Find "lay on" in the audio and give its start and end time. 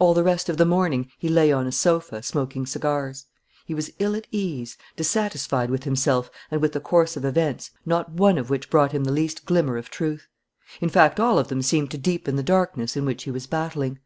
1.28-1.64